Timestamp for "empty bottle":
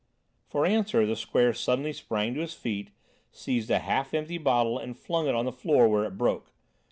4.15-4.79